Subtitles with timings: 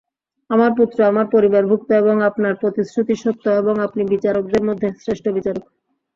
[0.49, 5.65] আমার পুত্র আমার পরিবারভুক্ত এবং আপনার প্রতিশ্রুতি সত্য এবং আপনি বিচারকদের মধ্যে শ্রেষ্ঠ বিচারক।